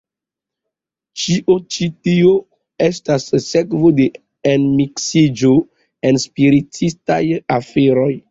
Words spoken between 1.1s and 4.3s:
Ĉio ĉi tio estas sekvo de